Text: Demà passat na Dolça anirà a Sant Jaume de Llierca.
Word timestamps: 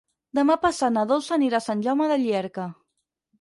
Demà 0.37 0.53
passat 0.63 0.95
na 0.95 1.03
Dolça 1.11 1.35
anirà 1.37 1.59
a 1.59 1.65
Sant 1.67 1.85
Jaume 1.89 2.09
de 2.13 2.19
Llierca. 2.23 2.67